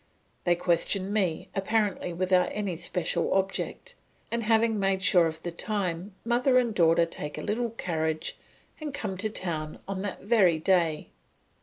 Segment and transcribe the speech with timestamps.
[0.45, 3.93] They question me, apparently without any special object,
[4.31, 8.35] and having made sure of the time, mother and daughter take a little carriage
[8.79, 11.11] and come to town on that very day.